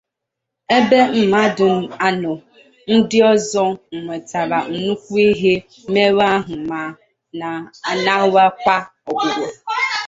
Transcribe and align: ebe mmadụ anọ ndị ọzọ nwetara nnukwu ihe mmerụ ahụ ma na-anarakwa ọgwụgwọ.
ebe 0.77 0.99
mmadụ 1.17 1.67
anọ 2.07 2.33
ndị 2.93 3.17
ọzọ 3.33 3.61
nwetara 4.03 4.59
nnukwu 4.73 5.15
ihe 5.31 5.53
mmerụ 5.89 6.19
ahụ 6.33 6.53
ma 6.69 6.79
na-anarakwa 7.39 8.75
ọgwụgwọ. 9.07 9.79